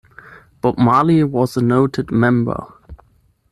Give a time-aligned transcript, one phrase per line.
[0.61, 2.73] Bob Marley was a noted member.